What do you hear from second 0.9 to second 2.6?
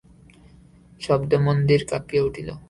শব্দে মন্দির কাঁপিয়া উঠিল।